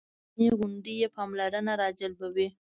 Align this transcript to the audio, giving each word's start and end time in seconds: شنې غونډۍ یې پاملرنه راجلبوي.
شنې 0.31 0.47
غونډۍ 0.57 0.95
یې 1.01 1.07
پاملرنه 1.15 1.73
راجلبوي. 1.83 2.47